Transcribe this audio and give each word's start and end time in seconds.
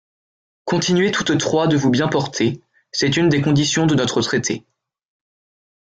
Continuez 0.65 1.11
toutes 1.11 1.37
trois 1.37 1.67
de 1.67 1.77
vous 1.77 1.91
bien 1.91 2.07
porter: 2.07 2.63
c'est 2.91 3.17
une 3.17 3.29
des 3.29 3.43
conditions 3.43 3.85
de 3.85 3.93
notre 3.93 4.23
traité. 4.23 4.65